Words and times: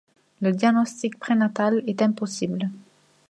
Le 0.39 0.51
diagnostic 0.51 1.19
prénatal 1.19 1.83
est 1.85 2.01
impossible. 2.01 2.71